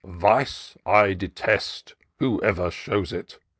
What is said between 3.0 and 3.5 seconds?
it.